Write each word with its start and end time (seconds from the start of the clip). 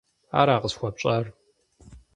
-Ара 0.39 0.55
къысхуэпщӏар? 0.61 1.25